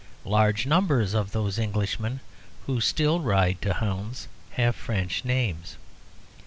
[0.25, 2.21] Large numbers of those Englishmen
[2.65, 5.77] who still ride to hounds have French names.